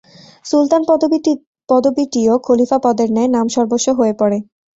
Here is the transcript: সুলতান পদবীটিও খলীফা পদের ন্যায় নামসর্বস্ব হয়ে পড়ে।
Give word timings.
সুলতান 0.45 0.81
পদবীটিও 1.69 2.33
খলীফা 2.45 2.77
পদের 2.83 3.09
ন্যায় 3.11 3.31
নামসর্বস্ব 3.35 3.87
হয়ে 3.99 4.13
পড়ে। 4.19 4.37